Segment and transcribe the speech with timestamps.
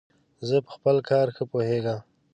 [0.47, 1.99] زه په خپل کار ښه پوهیژم.